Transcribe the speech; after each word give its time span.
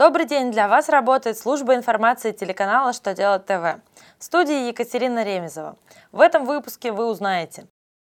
Добрый 0.00 0.24
день! 0.24 0.50
Для 0.50 0.66
вас 0.66 0.88
работает 0.88 1.36
служба 1.36 1.74
информации 1.74 2.32
телеканала 2.32 2.94
«Что 2.94 3.12
делать 3.12 3.44
ТВ». 3.44 3.82
В 4.18 4.24
студии 4.24 4.68
Екатерина 4.68 5.22
Ремезова. 5.22 5.76
В 6.10 6.22
этом 6.22 6.46
выпуске 6.46 6.90
вы 6.90 7.04
узнаете, 7.04 7.66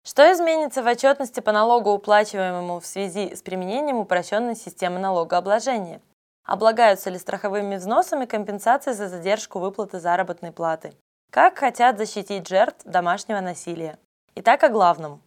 что 0.05 0.29
изменится 0.33 0.83
в 0.83 0.85
отчетности 0.85 1.39
по 1.39 1.53
налогу, 1.53 1.91
уплачиваемому 1.91 2.81
в 2.81 2.85
связи 2.85 3.33
с 3.33 3.41
применением 3.41 3.99
упрощенной 3.99 4.57
системы 4.57 4.99
налогообложения, 4.99 6.01
облагаются 6.45 7.09
ли 7.09 7.17
страховыми 7.17 7.77
взносами 7.77 8.25
компенсации 8.25 8.91
за 8.91 9.07
задержку 9.07 9.59
выплаты 9.59 10.01
заработной 10.01 10.51
платы, 10.51 10.91
как 11.31 11.57
хотят 11.57 11.97
защитить 11.97 12.49
жертв 12.49 12.83
домашнего 12.83 13.39
насилия. 13.39 13.97
Итак, 14.35 14.61
о 14.65 14.67
главном 14.67 15.21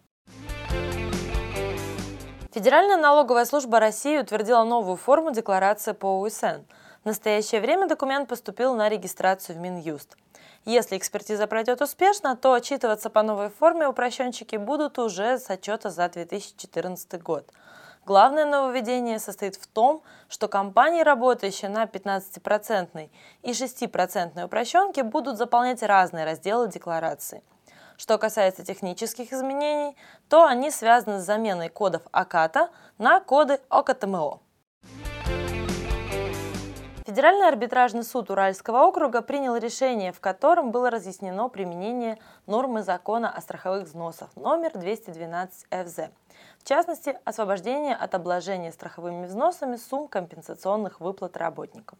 Федеральная 2.53 2.97
налоговая 2.97 3.45
служба 3.45 3.79
России 3.79 4.17
утвердила 4.17 4.65
новую 4.65 4.97
форму 4.97 5.31
декларации 5.31 5.93
по 5.93 6.19
УСН. 6.19 6.65
В 7.01 7.05
настоящее 7.05 7.61
время 7.61 7.87
документ 7.87 8.27
поступил 8.27 8.75
на 8.75 8.89
регистрацию 8.89 9.57
в 9.57 9.61
Минюст. 9.61 10.17
Если 10.65 10.97
экспертиза 10.97 11.47
пройдет 11.47 11.81
успешно, 11.81 12.35
то 12.35 12.51
отчитываться 12.51 13.09
по 13.09 13.23
новой 13.23 13.51
форме 13.51 13.87
упрощенщики 13.87 14.57
будут 14.57 14.99
уже 14.99 15.39
с 15.39 15.49
отчета 15.49 15.91
за 15.91 16.09
2014 16.09 17.23
год. 17.23 17.49
Главное 18.05 18.43
нововведение 18.43 19.19
состоит 19.19 19.55
в 19.55 19.65
том, 19.67 20.03
что 20.27 20.49
компании, 20.49 21.03
работающие 21.03 21.69
на 21.69 21.85
15% 21.85 23.09
и 23.43 23.51
6% 23.51 24.43
упрощенке, 24.43 25.03
будут 25.03 25.37
заполнять 25.37 25.83
разные 25.83 26.25
разделы 26.25 26.67
декларации. 26.67 27.43
Что 28.01 28.17
касается 28.17 28.65
технических 28.65 29.31
изменений, 29.31 29.95
то 30.27 30.43
они 30.43 30.71
связаны 30.71 31.19
с 31.19 31.23
заменой 31.23 31.69
кодов 31.69 32.01
АКАТа 32.11 32.71
на 32.97 33.19
коды 33.19 33.59
ОКТМО. 33.69 34.39
Федеральный 37.05 37.47
арбитражный 37.47 38.03
суд 38.03 38.31
Уральского 38.31 38.87
округа 38.87 39.21
принял 39.21 39.55
решение, 39.55 40.11
в 40.13 40.19
котором 40.19 40.71
было 40.71 40.89
разъяснено 40.89 41.47
применение 41.47 42.17
нормы 42.47 42.81
закона 42.81 43.29
о 43.29 43.39
страховых 43.39 43.83
взносах 43.83 44.35
номер 44.35 44.71
212 44.73 45.67
ФЗ. 45.69 45.99
В 46.57 46.67
частности, 46.67 47.19
освобождение 47.23 47.95
от 47.95 48.15
обложения 48.15 48.71
страховыми 48.71 49.27
взносами 49.27 49.75
сумм 49.75 50.07
компенсационных 50.07 51.01
выплат 51.01 51.37
работникам. 51.37 51.99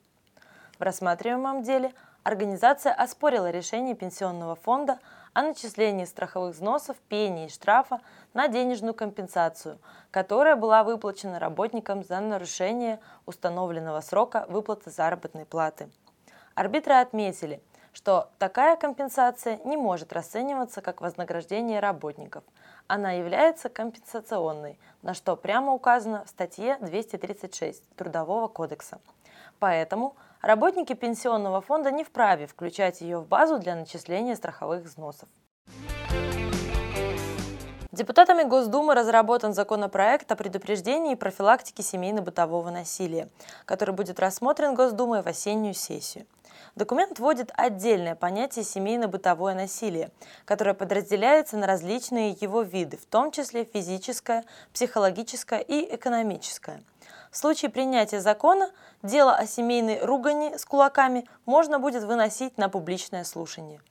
В 0.79 0.81
рассматриваемом 0.81 1.61
деле 1.61 1.93
организация 2.23 2.93
оспорила 2.93 3.49
решение 3.49 3.95
Пенсионного 3.95 4.55
фонда 4.55 4.99
о 5.33 5.43
начислении 5.43 6.05
страховых 6.05 6.55
взносов, 6.55 6.97
пений 7.09 7.45
и 7.45 7.49
штрафа 7.49 8.01
на 8.33 8.47
денежную 8.47 8.93
компенсацию, 8.93 9.79
которая 10.11 10.55
была 10.55 10.83
выплачена 10.83 11.39
работникам 11.39 12.03
за 12.03 12.19
нарушение 12.19 12.99
установленного 13.25 14.01
срока 14.01 14.45
выплаты 14.49 14.91
заработной 14.91 15.45
платы. 15.45 15.89
Арбитры 16.53 16.95
отметили, 16.95 17.61
что 17.93 18.29
такая 18.39 18.75
компенсация 18.75 19.59
не 19.63 19.77
может 19.77 20.13
расцениваться 20.13 20.81
как 20.81 21.01
вознаграждение 21.01 21.79
работников. 21.79 22.43
Она 22.87 23.11
является 23.11 23.69
компенсационной, 23.69 24.77
на 25.01 25.13
что 25.13 25.35
прямо 25.35 25.73
указано 25.73 26.25
в 26.25 26.29
статье 26.29 26.77
236 26.81 27.95
Трудового 27.95 28.47
кодекса. 28.47 28.99
Поэтому 29.59 30.15
работники 30.41 30.93
пенсионного 30.93 31.61
фонда 31.61 31.91
не 31.91 32.03
вправе 32.03 32.47
включать 32.47 33.01
ее 33.01 33.19
в 33.19 33.27
базу 33.27 33.59
для 33.59 33.75
начисления 33.75 34.35
страховых 34.35 34.83
взносов. 34.83 35.29
Депутатами 37.91 38.43
Госдумы 38.43 38.95
разработан 38.95 39.53
законопроект 39.53 40.31
о 40.31 40.37
предупреждении 40.37 41.11
и 41.11 41.17
профилактике 41.17 41.83
семейно-бытового 41.83 42.69
насилия, 42.69 43.27
который 43.65 43.93
будет 43.93 44.17
рассмотрен 44.17 44.75
Госдумой 44.75 45.21
в 45.21 45.27
осеннюю 45.27 45.73
сессию. 45.73 46.25
Документ 46.77 47.19
вводит 47.19 47.51
отдельное 47.57 48.15
понятие 48.15 48.63
семейно-бытовое 48.63 49.55
насилие, 49.55 50.09
которое 50.45 50.73
подразделяется 50.73 51.57
на 51.57 51.67
различные 51.67 52.31
его 52.39 52.61
виды, 52.61 52.95
в 52.95 53.05
том 53.05 53.29
числе 53.29 53.65
физическое, 53.65 54.45
психологическое 54.71 55.59
и 55.59 55.93
экономическое. 55.93 56.83
В 57.29 57.35
случае 57.35 57.71
принятия 57.71 58.21
закона 58.21 58.71
дело 59.03 59.35
о 59.35 59.45
семейной 59.45 59.99
ругани 59.99 60.55
с 60.55 60.63
кулаками 60.63 61.27
можно 61.45 61.77
будет 61.77 62.03
выносить 62.03 62.57
на 62.57 62.69
публичное 62.69 63.25
слушание. 63.25 63.81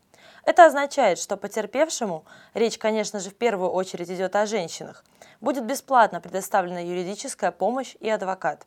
Это 0.44 0.66
означает, 0.66 1.18
что 1.18 1.36
потерпевшему, 1.36 2.24
речь, 2.54 2.78
конечно 2.78 3.20
же, 3.20 3.30
в 3.30 3.34
первую 3.34 3.70
очередь 3.70 4.10
идет 4.10 4.34
о 4.36 4.46
женщинах, 4.46 5.04
будет 5.40 5.64
бесплатно 5.64 6.20
предоставлена 6.20 6.80
юридическая 6.80 7.50
помощь 7.50 7.96
и 8.00 8.08
адвокат. 8.08 8.66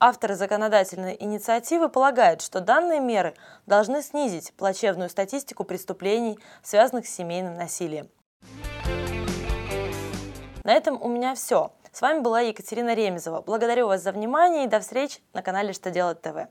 Авторы 0.00 0.34
законодательной 0.34 1.16
инициативы 1.18 1.88
полагают, 1.88 2.42
что 2.42 2.60
данные 2.60 3.00
меры 3.00 3.34
должны 3.66 4.02
снизить 4.02 4.52
плачевную 4.54 5.08
статистику 5.08 5.64
преступлений, 5.64 6.38
связанных 6.62 7.06
с 7.06 7.14
семейным 7.14 7.54
насилием. 7.54 8.08
На 10.64 10.72
этом 10.72 11.00
у 11.00 11.08
меня 11.08 11.34
все. 11.34 11.72
С 11.92 12.00
вами 12.00 12.20
была 12.20 12.40
Екатерина 12.40 12.94
Ремезова. 12.94 13.40
Благодарю 13.42 13.86
вас 13.86 14.02
за 14.02 14.10
внимание 14.12 14.64
и 14.64 14.68
до 14.68 14.80
встречи 14.80 15.20
на 15.32 15.42
канале 15.42 15.72
«Что 15.72 15.90
делать 15.90 16.20
ТВ». 16.22 16.48